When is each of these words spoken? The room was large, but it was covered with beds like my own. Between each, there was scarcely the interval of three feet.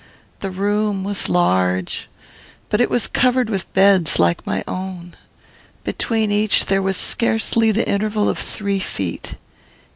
The 0.39 0.49
room 0.49 1.03
was 1.03 1.29
large, 1.29 2.09
but 2.69 2.81
it 2.81 2.89
was 2.89 3.05
covered 3.05 3.51
with 3.51 3.71
beds 3.75 4.17
like 4.17 4.47
my 4.47 4.63
own. 4.67 5.15
Between 5.83 6.31
each, 6.31 6.65
there 6.65 6.81
was 6.81 6.97
scarcely 6.97 7.71
the 7.71 7.87
interval 7.87 8.27
of 8.27 8.39
three 8.39 8.79
feet. 8.79 9.35